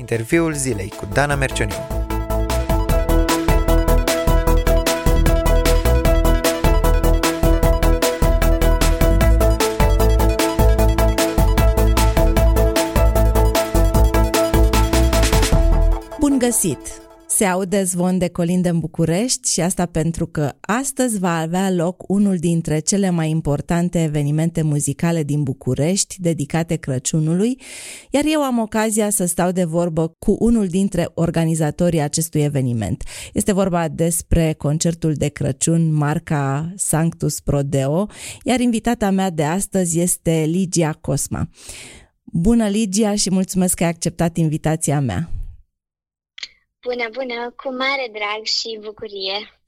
[0.00, 1.74] Interviul zilei cu Dana Mercioniu.
[16.18, 16.99] Bun găsit!
[17.40, 22.02] Se aude zvon de colinde în București și asta pentru că astăzi va avea loc
[22.08, 27.60] unul dintre cele mai importante evenimente muzicale din București dedicate Crăciunului,
[28.10, 33.02] iar eu am ocazia să stau de vorbă cu unul dintre organizatorii acestui eveniment.
[33.32, 38.06] Este vorba despre concertul de Crăciun marca Sanctus Prodeo,
[38.44, 41.48] iar invitata mea de astăzi este Ligia Cosma.
[42.24, 45.30] Bună, Ligia, și mulțumesc că ai acceptat invitația mea.
[46.82, 49.60] Bună, bună, cu mare drag și bucurie.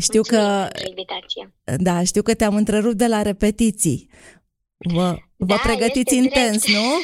[0.00, 1.54] Știu că, invitație.
[1.78, 4.10] da, știu că te-am întrerupt de la repetiții.
[4.76, 6.78] Vă, vă Da, pregătiți este intens, drept.
[6.78, 6.88] nu?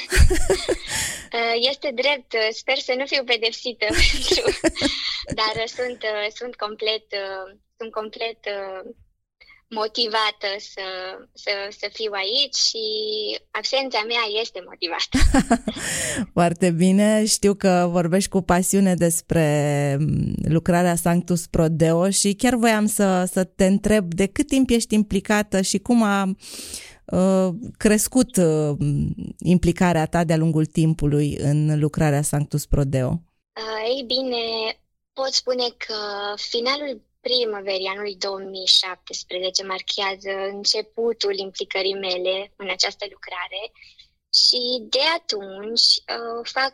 [1.32, 4.58] Uh, Este drept, uh, sper să nu fiu pedepsită, pentru-
[5.38, 7.46] dar uh, sunt, uh, sunt complet, uh,
[7.78, 8.90] sunt complet uh,
[9.68, 10.82] motivată să,
[11.32, 12.84] să, să fiu aici și
[13.50, 15.18] absența mea este motivată.
[16.38, 17.24] Foarte bine.
[17.24, 23.44] Știu că vorbești cu pasiune despre m, lucrarea Sanctus Prodeo și chiar voiam să, să
[23.44, 26.24] te întreb de cât timp ești implicată și cum a
[27.04, 28.76] uh, crescut uh,
[29.38, 33.08] implicarea ta de-a lungul timpului în lucrarea Sanctus Prodeo.
[33.08, 34.36] Uh, Ei bine,
[35.12, 35.94] pot spune că
[36.36, 43.62] finalul primăverii anului 2017 marchează începutul implicării mele în această lucrare
[44.40, 44.60] și
[44.94, 46.72] de atunci uh, fac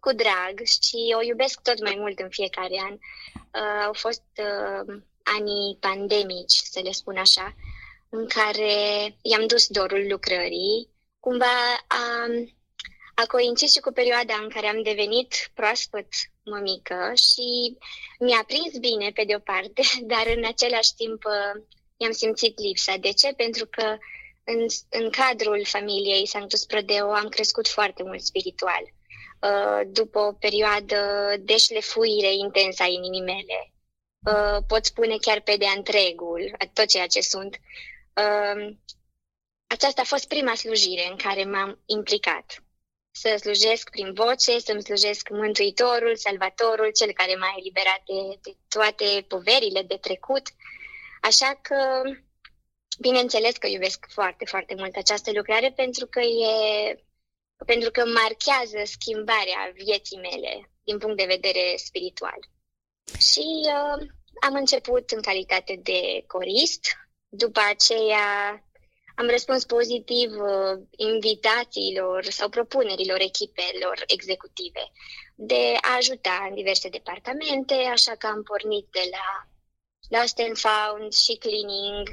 [0.00, 2.92] cu drag și o iubesc tot mai mult în fiecare an.
[2.92, 7.54] Uh, au fost uh, anii pandemici, să le spun așa,
[8.08, 8.72] în care
[9.22, 10.88] i-am dus dorul lucrării.
[11.18, 12.26] Cumva a,
[13.14, 16.08] a coincis și cu perioada în care am devenit proaspăt
[16.50, 17.76] mămică și
[18.18, 21.62] mi-a prins bine pe de o parte, dar în același timp uh,
[21.96, 22.96] i-am simțit lipsa.
[22.96, 23.32] De ce?
[23.32, 23.98] Pentru că
[24.44, 28.82] în, în cadrul familiei Sanctus Prodeo am crescut foarte mult spiritual.
[29.40, 31.00] Uh, După o perioadă
[31.40, 33.72] de șlefuire intensă a inimii mele,
[34.26, 37.56] uh, pot spune chiar pe de întregul, a tot ceea ce sunt.
[38.14, 38.76] Uh,
[39.66, 42.64] Aceasta a fost prima slujire în care m-am implicat
[43.10, 49.24] să slujesc prin voce, să-mi slujesc Mântuitorul, Salvatorul, cel care m-a eliberat de, de toate
[49.28, 50.42] poverile de trecut.
[51.20, 52.02] Așa că,
[53.00, 57.04] bineînțeles că iubesc foarte, foarte mult această lucrare pentru că e
[57.66, 62.38] pentru că marchează schimbarea vieții mele din punct de vedere spiritual.
[63.18, 64.08] Și uh,
[64.40, 66.86] am început în calitate de corist,
[67.28, 68.64] după aceea
[69.20, 74.84] am răspuns pozitiv uh, invitațiilor sau propunerilor echipelor executive
[75.34, 79.26] de a ajuta în diverse departamente, așa că am pornit de la
[80.18, 82.06] Lost and Found și Cleaning,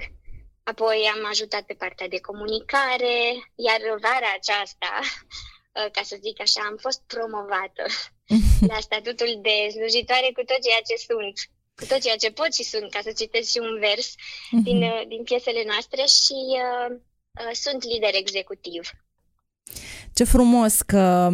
[0.63, 3.17] apoi am ajutat pe partea de comunicare,
[3.56, 7.85] iar vara aceasta, uh, ca să zic așa, am fost promovată.
[8.72, 11.35] La statutul de slujitoare cu tot ceea ce sunt,
[11.77, 14.15] cu tot ceea ce pot și sunt, ca să citesc și un vers
[14.63, 16.89] din, uh, din piesele noastre și uh,
[17.41, 18.89] uh, sunt lider executiv.
[20.13, 21.29] Ce frumos că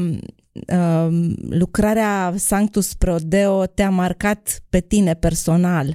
[0.77, 1.07] uh,
[1.49, 5.87] lucrarea Sanctus Prodeo te-a marcat pe tine personal.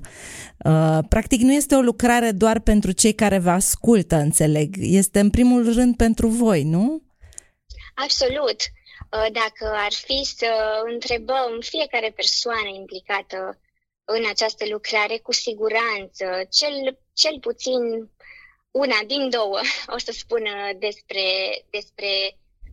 [0.64, 4.74] Uh, practic nu este o lucrare doar pentru cei care vă ascultă, înțeleg.
[4.78, 7.02] Este în primul rând pentru voi, nu?
[7.94, 8.60] Absolut.
[9.12, 10.50] Uh, Dacă ar fi să
[10.92, 13.58] întrebăm fiecare persoană implicată
[14.16, 16.24] în această lucrare, cu siguranță,
[16.58, 16.76] cel,
[17.22, 17.82] cel puțin
[18.70, 19.58] una din două
[19.96, 21.26] o să spună despre,
[21.76, 22.10] despre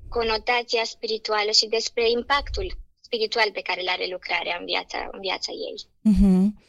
[0.09, 2.67] conotația spirituală și despre impactul
[3.01, 5.77] spiritual pe care îl are lucrarea în viața, în viața ei.
[6.01, 6.63] Mhm.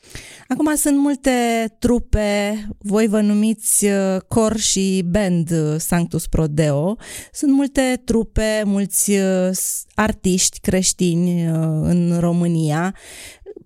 [0.49, 1.31] Acum sunt multe
[1.78, 6.97] trupe, voi vă numiți uh, cor și band uh, Sanctus Prodeo.
[7.33, 12.95] Sunt multe trupe, mulți uh, s- artiști creștini uh, în România.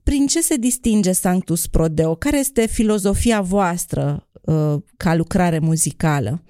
[0.03, 2.15] Prin ce se distinge Sanctus Prodeo?
[2.15, 6.43] Care este filozofia voastră uh, ca lucrare muzicală?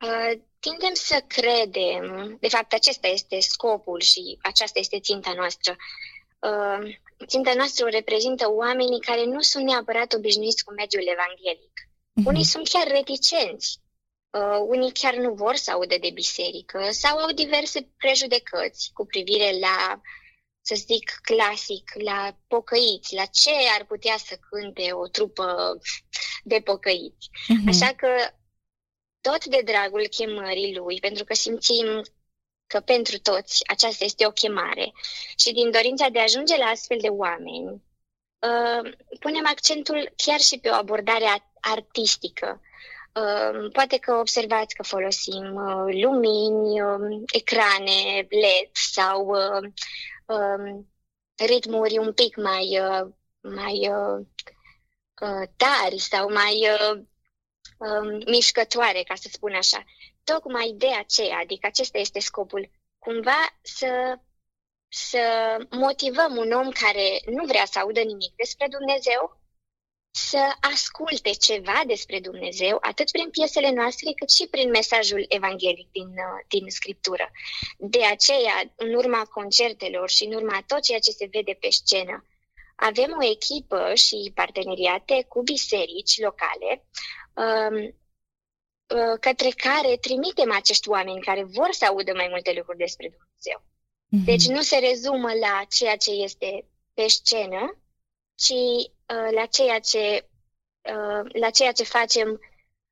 [0.00, 5.76] Uh, Tindem să credem, de fapt acesta este scopul și aceasta este ținta noastră.
[6.38, 6.94] Uh,
[7.26, 11.74] Ținta noastră o reprezintă oamenii care nu sunt neapărat obișnuiți cu mediul evanghelic.
[12.24, 13.80] Unii sunt chiar reticenți,
[14.30, 19.58] uh, unii chiar nu vor să audă de biserică sau au diverse prejudecăți cu privire
[19.60, 20.00] la,
[20.66, 25.78] să zic clasic, la pocăiți, la ce ar putea să cânte o trupă
[26.44, 27.28] de pocăiți.
[27.48, 27.68] Mhm.
[27.68, 28.08] Așa că
[29.20, 32.02] tot de dragul chemării lui, pentru că simțim
[32.66, 34.92] că pentru toți aceasta este o chemare
[35.36, 37.82] și din dorința de a ajunge la astfel de oameni,
[38.38, 42.60] uh, punem accentul chiar și pe o abordare artistică.
[43.12, 49.36] Uh, poate că observați că folosim uh, lumini, um, ecrane LED sau
[50.26, 50.92] um,
[51.34, 52.80] ritmuri un pic mai,
[53.40, 53.90] mai
[55.56, 56.68] tari sau mai
[57.78, 59.84] um, mișcătoare, ca să spun așa.
[60.24, 64.18] Tocmai de aceea, adică acesta este scopul, cumva să,
[64.88, 69.40] să motivăm un om care nu vrea să audă nimic despre Dumnezeu,
[70.16, 76.08] să asculte ceva despre Dumnezeu, atât prin piesele noastre, cât și prin mesajul evanghelic din,
[76.08, 77.30] uh, din Scriptură.
[77.78, 82.24] De aceea, în urma concertelor și în urma tot ceea ce se vede pe scenă,
[82.76, 86.84] avem o echipă și parteneriate cu biserici locale
[87.34, 93.08] um, uh, către care trimitem acești oameni care vor să audă mai multe lucruri despre
[93.16, 93.58] Dumnezeu.
[93.60, 94.24] Mm-hmm.
[94.24, 96.64] Deci nu se rezumă la ceea ce este
[96.94, 97.78] pe scenă,
[98.34, 98.54] ci
[99.14, 100.28] uh, la, ceea ce,
[100.82, 102.40] uh, la ceea ce facem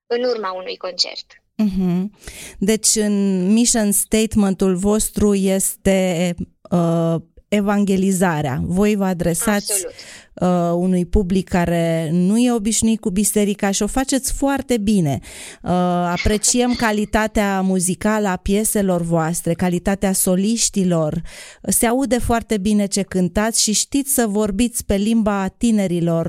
[0.06, 1.42] în urma unui concert.
[1.62, 2.10] Mm-hmm.
[2.58, 6.34] Deci în mission statementul vostru este
[6.70, 7.14] uh,
[7.48, 8.60] evangelizarea.
[8.62, 9.86] Voi vă adresați
[10.34, 15.18] uh, unui public care nu e obișnuit cu biserica și o faceți foarte bine.
[15.62, 15.70] Uh,
[16.10, 21.22] apreciem calitatea muzicală a pieselor voastre, calitatea soliștilor.
[21.62, 26.26] Se aude foarte bine ce cântați și știți să vorbiți pe limba tinerilor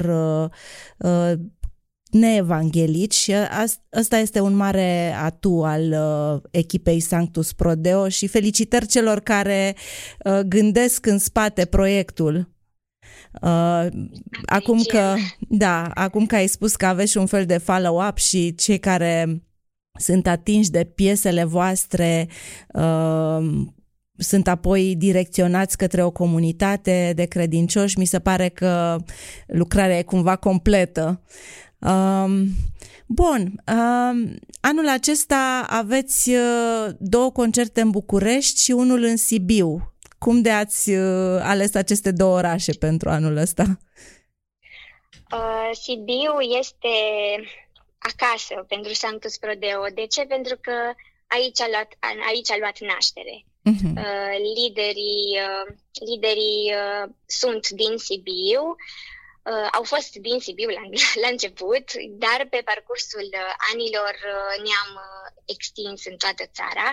[0.98, 1.40] uh, uh,
[2.16, 3.34] neevanghelici și
[3.94, 9.76] ăsta este un mare atu al uh, echipei Sanctus Prodeo și felicitări celor care
[10.26, 12.55] uh, gândesc în spate proiectul.
[13.42, 13.88] Uh,
[14.46, 18.56] acum că, da, acum că ai spus că aveți și un fel de follow-up și
[18.56, 19.44] cei care
[20.00, 22.28] sunt atinși de piesele voastre
[22.74, 23.66] uh,
[24.18, 28.98] sunt apoi direcționați către o comunitate de credincioși, mi se pare că
[29.48, 31.22] lucrarea e cumva completă.
[31.80, 32.48] Um,
[33.08, 39.95] bun, um, anul acesta aveți uh, două concerte în București și unul în Sibiu.
[40.26, 43.64] Cum de ați uh, ales aceste două orașe pentru anul ăsta?
[45.32, 46.96] Uh, Sibiu este
[47.98, 49.86] acasă pentru Sanctus Prodeo.
[49.94, 50.22] De ce?
[50.26, 50.72] Pentru că
[51.28, 51.90] aici a luat,
[52.30, 53.36] aici a luat naștere.
[53.72, 53.94] Uh-huh.
[54.04, 55.68] Uh, liderii uh,
[56.10, 58.64] liderii uh, sunt din Sibiu.
[59.52, 60.84] Uh, au fost din Sibiu la,
[61.24, 61.86] la început,
[62.24, 66.90] dar pe parcursul uh, anilor uh, ne-am uh, extins în toată țara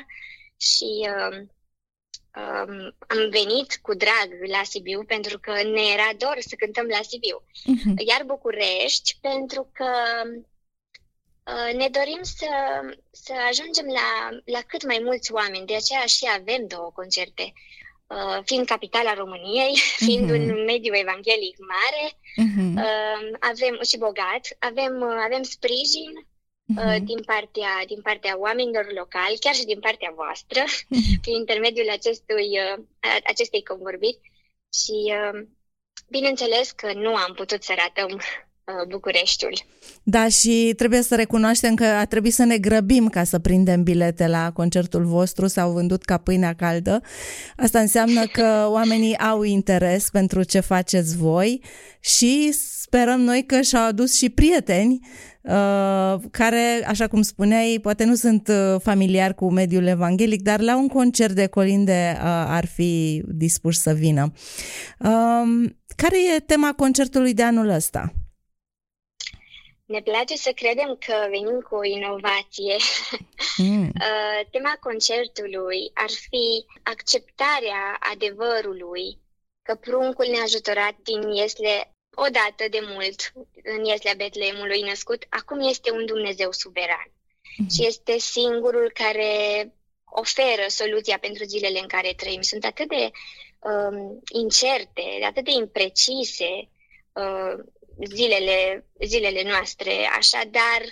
[0.68, 1.36] și uh,
[2.36, 7.02] um, am venit cu drag la Sibiu pentru că ne era dor să cântăm la
[7.02, 7.42] Sibiu.
[7.42, 8.06] Uh-huh.
[8.06, 9.90] Iar București pentru că
[11.52, 12.46] uh, ne dorim să,
[13.10, 17.52] să ajungem la, la cât mai mulți oameni, de aceea și avem două concerte.
[18.06, 20.38] Uh, fiind capitala României, fiind uh-huh.
[20.38, 22.74] un mediu evanghelic mare, uh-huh.
[22.86, 26.26] uh, avem și bogat, avem, uh, avem sprijin
[26.78, 27.02] uh-huh.
[27.02, 31.18] din, partea, din partea oamenilor locali, chiar și din partea voastră, uh-huh.
[31.22, 32.84] prin intermediul acestui, uh,
[33.24, 34.20] acestei convorbiri.
[34.80, 35.46] Și uh,
[36.08, 38.51] bineînțeles că nu am putut să ratăm Uh,
[38.88, 39.52] Bucureștiul.
[40.02, 44.26] Da, și trebuie să recunoaștem că a trebuit să ne grăbim ca să prindem bilete
[44.26, 47.00] la concertul vostru, s-au vândut ca pâinea caldă.
[47.56, 51.62] Asta înseamnă că oamenii au interes pentru ce faceți voi
[52.00, 54.98] și sperăm noi că și-au adus și prieteni
[55.42, 60.76] uh, care, așa cum spuneai, poate nu sunt uh, familiari cu mediul evanghelic, dar la
[60.76, 62.16] un concert de colinde
[62.46, 64.32] ar fi dispuși să vină.
[65.96, 68.12] Care e tema concertului de anul ăsta?
[69.92, 72.76] Ne place să credem că venim cu o inovație.
[73.56, 73.90] Mm.
[74.02, 79.18] Uh, tema concertului ar fi acceptarea adevărului
[79.62, 83.32] că pruncul neajutorat din Iesle, odată de mult,
[83.62, 87.10] în Ieslea Betleemului născut, acum este un Dumnezeu suveran.
[87.56, 87.68] Mm.
[87.68, 89.22] Și este singurul care
[90.04, 92.40] oferă soluția pentru zilele în care trăim.
[92.40, 93.10] Sunt atât de
[93.58, 96.68] um, incerte, atât de imprecise,
[97.12, 97.64] uh,
[98.14, 100.82] zilele, zilele noastre, așadar,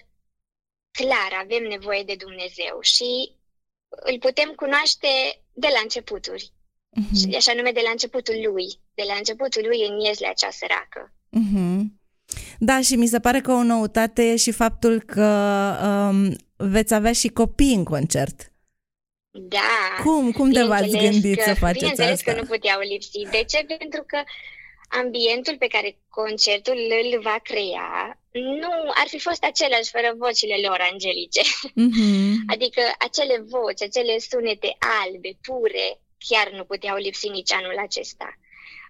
[0.90, 3.35] clar, avem nevoie de Dumnezeu și
[3.88, 5.09] îl putem cunoaște
[5.52, 6.52] de la începuturi.
[7.00, 7.37] Uh-huh.
[7.37, 11.12] Așa nume de la începutul lui, de la începutul lui în Ieslea cea săracă.
[11.40, 11.80] Uh-huh.
[12.59, 15.28] Da, și mi se pare că o noutate e și faptul că
[15.85, 18.52] um, veți avea și copii în concert.
[19.30, 20.02] Da.
[20.02, 20.33] Cum?
[20.33, 22.33] Cum de v-ați gândit că, să faceți bineînțeles asta?
[22.33, 23.23] că nu puteau lipsi.
[23.30, 23.64] De ce?
[23.78, 24.23] Pentru că
[24.90, 30.78] ambientul pe care concertul îl va crea nu ar fi fost același fără vocile lor
[30.92, 31.40] angelice.
[31.70, 32.32] Mm-hmm.
[32.54, 38.38] Adică acele voci, acele sunete albe, pure, chiar nu puteau lipsi nici anul acesta.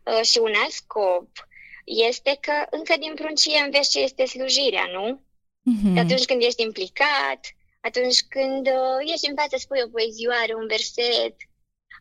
[0.04, 1.28] Uh, și un alt scop
[1.84, 5.22] este că încă din pruncie înveți ce este slujirea, nu?
[5.70, 5.98] Mm-hmm.
[5.98, 7.40] Atunci când ești implicat,
[7.80, 11.34] atunci când uh, ești în față, spui o poezioară, un verset,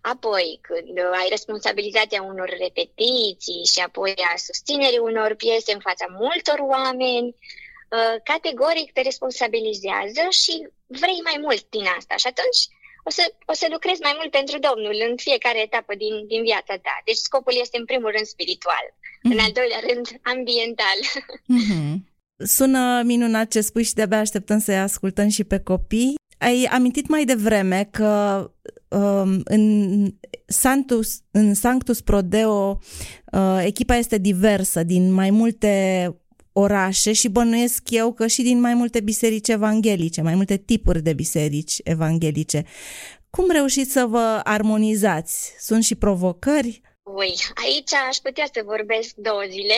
[0.02, 6.06] apoi când uh, ai responsabilitatea unor repetiții și apoi a susținerii unor piese în fața
[6.10, 12.16] multor oameni, uh, categoric te responsabilizează și vrei mai mult din asta.
[12.16, 12.62] Și atunci
[13.08, 16.76] o să, o să lucrezi mai mult pentru Domnul în fiecare etapă din, din viața
[16.86, 16.96] ta.
[17.06, 19.32] Deci scopul este în primul rând spiritual, mm-hmm.
[19.32, 19.46] în mhm.
[19.46, 21.00] al doilea rând ambiental.
[21.56, 21.92] Mm-hmm.
[22.56, 26.16] Sună minunat ce spui și de-abia așteptăm să-i ascultăm și pe copii.
[26.40, 28.44] Ai amintit mai devreme că
[28.88, 30.06] um, în,
[30.46, 32.80] Sanctus, în Sanctus Prodeo
[33.32, 36.14] uh, echipa este diversă din mai multe
[36.54, 41.14] orașe și bănuiesc eu că și din mai multe biserici evanghelice, mai multe tipuri de
[41.14, 42.64] biserici evanghelice.
[43.30, 45.54] Cum reușiți să vă armonizați?
[45.60, 46.82] Sunt și provocări?
[47.04, 47.34] Ui,
[47.66, 49.78] aici aș putea să vorbesc două zile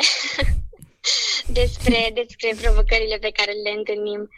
[1.60, 4.30] despre, despre provocările pe care le întâlnim.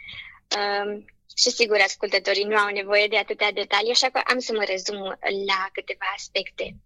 [0.58, 4.64] Um, și sigur, ascultătorii nu au nevoie de atâtea detalii, așa că am să mă
[4.64, 5.02] rezum
[5.46, 6.76] la câteva aspecte.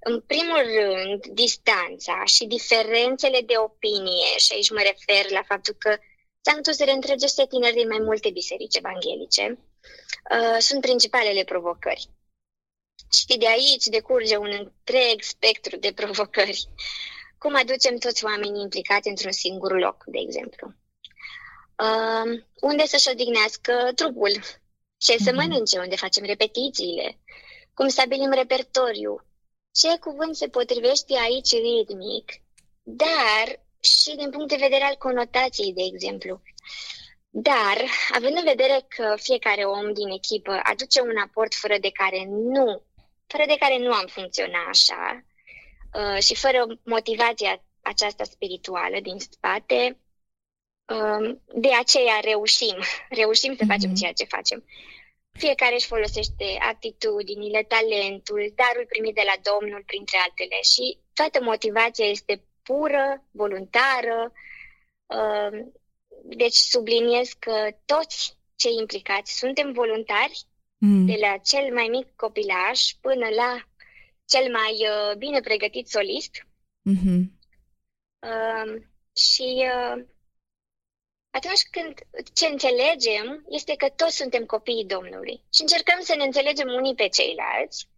[0.00, 5.96] În primul rând, distanța și diferențele de opinie, și aici mă refer la faptul că
[6.40, 9.58] Sanctus reîntregește tineri din mai multe biserici evanghelice,
[10.30, 12.08] uh, sunt principalele provocări.
[13.12, 16.64] Și de aici decurge un întreg spectru de provocări.
[17.38, 20.72] Cum aducem toți oamenii implicați într-un singur loc, de exemplu?
[21.76, 24.32] Uh, unde să-și odihnească trupul,
[24.96, 25.34] ce să mhm.
[25.34, 27.18] mănânce, unde facem repetițiile,
[27.74, 29.24] cum stabilim repertoriu,
[29.72, 32.32] ce cuvânt se potrivește aici ritmic,
[32.82, 36.42] dar și din punct de vedere al conotației, de exemplu.
[37.28, 42.24] Dar, având în vedere că fiecare om din echipă aduce un aport fără de care
[42.28, 42.82] nu,
[43.26, 45.24] fără de care nu am funcționat așa,
[45.94, 50.11] uh, și fără motivația aceasta spirituală din spate, Um,
[51.54, 52.76] de aceea reușim,
[53.08, 53.98] reușim să facem mhm.
[53.98, 54.64] ceea ce facem.
[55.32, 62.06] Fiecare își folosește atitudinile, talentul, darul primit de la Domnul, printre altele, și toată motivația
[62.06, 64.32] este pură, voluntară.
[65.06, 65.72] Um,
[66.24, 70.44] deci subliniez că toți cei implicați suntem voluntari,
[70.78, 71.06] mm.
[71.06, 73.66] de la cel mai mic copilaj până la
[74.24, 76.46] cel mai uh, bine pregătit solist.
[76.90, 77.20] Mm-hmm.
[78.18, 78.82] Uh,
[79.16, 80.04] și uh,
[81.38, 81.92] atunci când
[82.38, 87.08] ce înțelegem este că toți suntem copiii Domnului și încercăm să ne înțelegem unii pe
[87.08, 87.88] ceilalți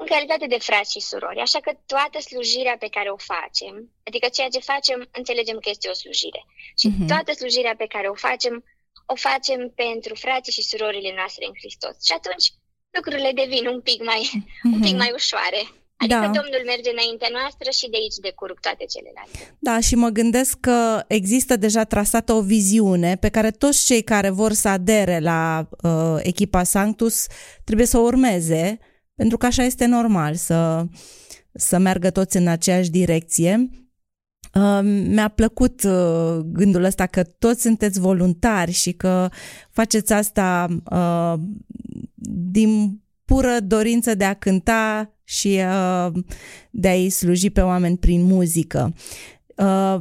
[0.00, 1.40] în calitate de frați și surori.
[1.40, 3.74] Așa că toată slujirea pe care o facem,
[4.08, 6.42] adică ceea ce facem, înțelegem că este o slujire.
[6.80, 7.06] Și uh-huh.
[7.06, 8.64] toată slujirea pe care o facem,
[9.06, 12.04] o facem pentru frații și surorile noastre în Hristos.
[12.04, 12.46] Și atunci
[12.90, 14.72] lucrurile devin un pic mai, uh-huh.
[14.74, 15.02] un pic mhm.
[15.02, 15.62] mai ușoare.
[16.00, 16.24] Adică da.
[16.24, 19.56] Domnul merge înaintea noastră și de aici decurg toate celelalte.
[19.58, 24.30] Da, și mă gândesc că există deja trasată o viziune pe care toți cei care
[24.30, 27.26] vor să adere la uh, echipa Sanctus
[27.64, 28.78] trebuie să o urmeze,
[29.14, 30.84] pentru că așa este normal să,
[31.52, 33.70] să meargă toți în aceeași direcție.
[34.54, 39.28] Uh, mi-a plăcut uh, gândul ăsta că toți sunteți voluntari și că
[39.70, 41.34] faceți asta uh,
[42.50, 46.12] din pură dorință de a cânta și uh,
[46.70, 48.94] de a-i sluji pe oameni prin muzică.
[49.56, 50.00] Uh,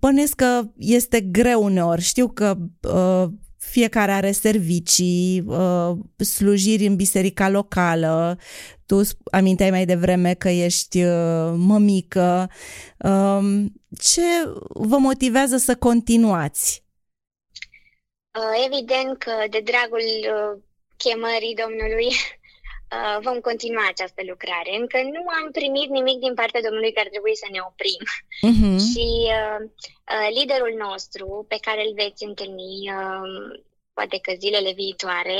[0.00, 2.00] Bănesc că este greu uneori.
[2.00, 2.56] Știu că
[2.94, 8.38] uh, fiecare are servicii, uh, slujiri în biserica locală.
[8.86, 12.50] Tu aminteai mai devreme că ești uh, mămică.
[12.98, 13.64] Uh,
[13.98, 14.22] ce
[14.68, 16.84] vă motivează să continuați?
[18.38, 20.62] Uh, evident că de dragul uh,
[20.96, 22.43] chemării Domnului Uh,
[23.26, 24.70] vom continua această lucrare.
[24.80, 28.02] Încă nu am primit nimic din partea Domnului că ar trebui să ne oprim.
[28.50, 28.78] Uh-huh.
[28.88, 29.06] Și
[29.38, 29.60] uh,
[30.14, 33.26] uh, liderul nostru, pe care îl veți întâlni uh,
[33.96, 35.38] poate că zilele viitoare,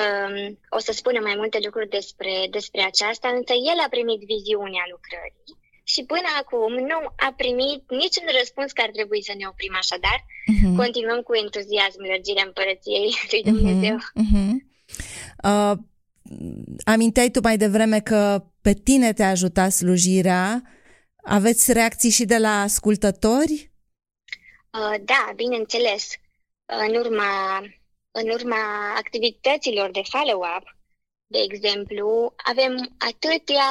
[0.00, 4.84] um, o să spună mai multe lucruri despre, despre aceasta, însă el a primit viziunea
[4.94, 5.60] lucrării
[5.92, 10.18] și până acum nu a primit niciun răspuns că ar trebui să ne oprim așadar.
[10.24, 10.76] Uh-huh.
[10.76, 13.96] Continuăm cu entuziasm lărgirea împărăției lui Dumnezeu.
[13.96, 14.22] Uh-huh.
[14.24, 14.54] Uh-huh.
[15.48, 15.74] Uh,
[16.84, 20.62] aminteai tu mai devreme că pe tine te-a ajutat slujirea.
[21.24, 23.72] Aveți reacții și de la ascultători?
[24.70, 26.10] Uh, da, bineînțeles.
[26.88, 27.58] În urma,
[28.10, 28.62] în urma
[28.96, 30.76] activităților de follow-up,
[31.26, 33.70] de exemplu, avem atâtea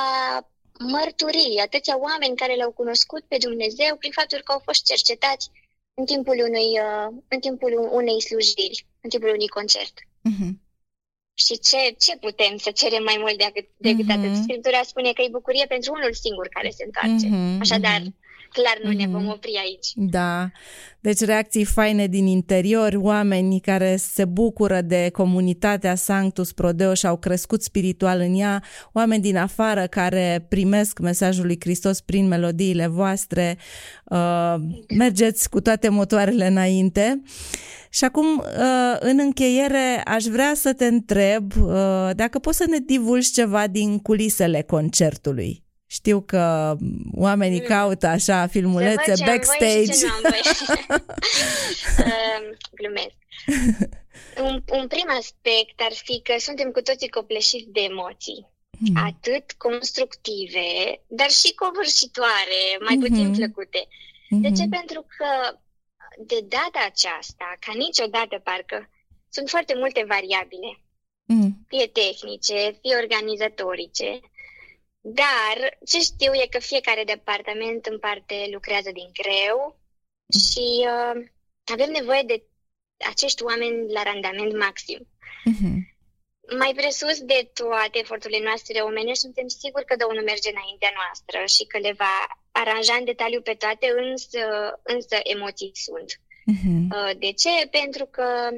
[0.80, 5.50] mărturii, atâția oameni care l-au cunoscut pe Dumnezeu prin faptul că au fost cercetați
[5.94, 9.94] în timpul, unui, uh, în timpul unei slujiri, în timpul unui concert.
[10.30, 10.51] Uh-huh.
[11.46, 14.18] Și ce, ce putem să cerem mai mult decât, decât uh-huh.
[14.18, 14.34] atât?
[14.46, 17.28] Scriptura spune că e bucurie pentru unul singur care se întoarce.
[17.28, 17.60] Uh-huh.
[17.66, 18.21] Așadar, uh-huh
[18.51, 19.31] clar nu ne vom mhm.
[19.31, 19.88] opri aici.
[19.96, 20.51] Da,
[21.00, 27.17] deci reacții faine din interior, oameni care se bucură de comunitatea Sanctus Prodeo și au
[27.17, 33.58] crescut spiritual în ea, oameni din afară care primesc mesajul lui Hristos prin melodiile voastre,
[34.05, 34.55] uh,
[34.98, 37.22] mergeți cu toate motoarele înainte.
[37.89, 42.77] Și acum, uh, în încheiere, aș vrea să te întreb uh, dacă poți să ne
[42.77, 45.63] divulgi ceva din culisele concertului.
[45.98, 46.76] Știu că
[47.14, 47.66] oamenii mm.
[47.66, 49.86] caută așa filmulețe backstage.
[49.86, 50.08] Ce
[52.80, 53.16] Glumesc.
[54.48, 58.48] Un, un prim aspect ar fi că suntem cu toții copleșiți de emoții.
[58.78, 58.96] Mm.
[59.10, 60.70] Atât constructive,
[61.08, 63.06] dar și covârșitoare, mai mm-hmm.
[63.06, 63.82] puțin plăcute.
[63.88, 64.42] Mm-hmm.
[64.46, 64.64] De ce?
[64.64, 64.78] Mm-hmm.
[64.80, 65.30] Pentru că
[66.32, 68.90] de data aceasta, ca niciodată parcă,
[69.30, 70.72] sunt foarte multe variabile.
[71.26, 71.66] Mm.
[71.68, 74.10] Fie tehnice, fie organizatorice.
[75.01, 79.79] Dar ce știu e că fiecare departament în parte lucrează din greu
[80.50, 81.25] și uh,
[81.74, 82.43] avem nevoie de
[83.10, 85.08] acești oameni la randament maxim.
[85.51, 85.77] Uh-huh.
[86.58, 91.63] Mai presus de toate eforturile noastre omenești, suntem siguri că Domnul merge înaintea noastră și
[91.65, 92.15] că le va
[92.51, 94.39] aranja în detaliu pe toate, însă,
[94.84, 96.10] însă emoții sunt.
[96.53, 97.17] Uh-huh.
[97.17, 97.67] De ce?
[97.67, 98.50] Pentru că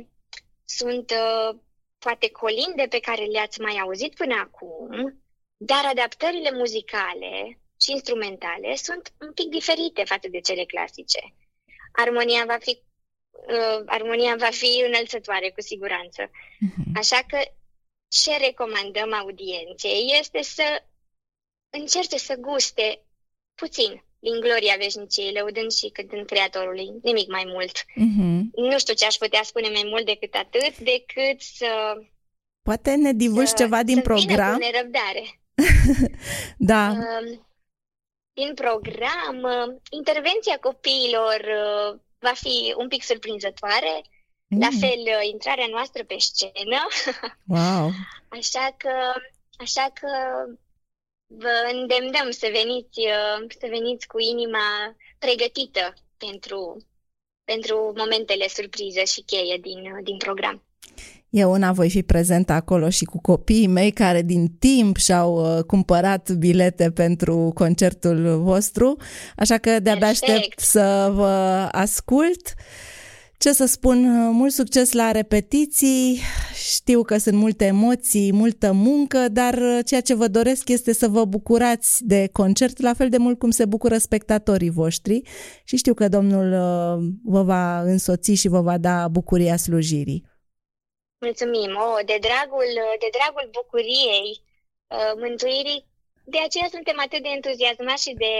[0.66, 1.60] sunt uh,
[2.00, 5.23] poate colinde pe care le-ați mai auzit până acum,
[5.66, 11.34] dar adaptările muzicale și instrumentale sunt un pic diferite față de cele clasice.
[11.92, 12.82] Armonia va fi,
[13.32, 16.22] uh, armonia va fi înălțătoare, cu siguranță.
[16.26, 16.92] Uh-huh.
[16.96, 17.40] Așa că
[18.08, 20.84] ce recomandăm audienței este să
[21.70, 23.02] încerce să guste
[23.56, 27.78] puțin din gloria veșniciei, lăudând și cântând Creatorului, nimic mai mult.
[27.80, 28.40] Uh-huh.
[28.56, 32.02] Nu știu ce aș putea spune mai mult decât atât, decât să...
[32.62, 34.60] Poate ne divulgi ceva din program?
[34.62, 35.43] Să răbdare.
[36.72, 36.98] da.
[38.34, 39.48] Din program,
[39.90, 44.02] intervenția copiilor uh, va fi un pic surprinzătoare,
[44.48, 44.60] mm.
[44.60, 46.82] la fel uh, intrarea noastră pe scenă.
[47.48, 47.90] Wow.
[48.30, 48.94] Așa că,
[49.58, 50.10] așa că
[51.28, 56.86] vă îndemnăm să veniți, uh, să veniți cu inima pregătită pentru,
[57.44, 60.64] pentru momentele surprize și cheie din, din program.
[61.34, 65.64] Eu una voi fi prezentă acolo și cu copiii mei care din timp și-au uh,
[65.64, 68.98] cumpărat bilete pentru concertul vostru,
[69.36, 72.54] așa că de-abia aștept să vă ascult.
[73.38, 76.20] Ce să spun, uh, mult succes la repetiții,
[76.74, 81.08] știu că sunt multe emoții, multă muncă, dar uh, ceea ce vă doresc este să
[81.08, 85.22] vă bucurați de concert la fel de mult cum se bucură spectatorii voștri.
[85.64, 86.50] Și știu că Domnul
[87.24, 90.32] vă va însoți și vă va da bucuria slujirii.
[91.24, 91.72] Mulțumim!
[91.76, 92.72] Oh, de, dragul,
[93.04, 94.30] de dragul bucuriei,
[94.88, 95.86] uh, mântuirii,
[96.34, 98.36] de aceea suntem atât de entuziasmați și de,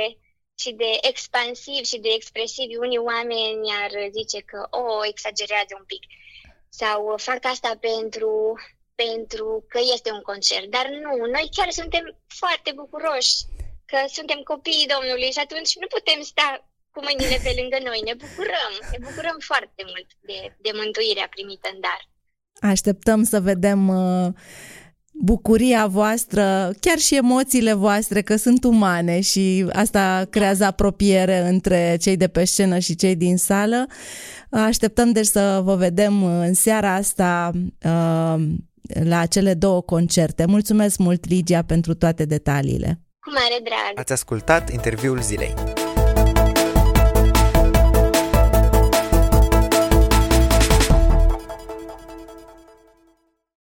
[0.62, 2.68] și de expansiv și de expresiv.
[2.80, 6.04] Unii oameni ar zice că, o, oh, exagerează un pic
[6.70, 8.34] sau fac asta pentru,
[8.96, 10.68] pentru că este un concert.
[10.76, 13.36] Dar nu, noi chiar suntem foarte bucuroși
[13.86, 16.48] că suntem copiii Domnului și atunci nu putem sta
[16.94, 18.00] cu mâinile pe lângă noi.
[18.10, 22.02] Ne bucurăm, ne bucurăm foarte mult de, de mântuirea primită în dar.
[22.70, 24.28] Așteptăm să vedem uh,
[25.14, 32.18] bucuria voastră, chiar și emoțiile voastre, că sunt umane și asta creează apropiere între cei
[32.18, 33.86] de pe scenă și cei din sală.
[34.50, 38.44] Așteptăm deci să vă vedem în seara asta uh,
[39.04, 40.46] la cele două concerte.
[40.46, 43.00] Mulțumesc mult, Ligia, pentru toate detaliile.
[43.20, 44.00] Cu mare drag!
[44.00, 45.54] Ați ascultat interviul zilei.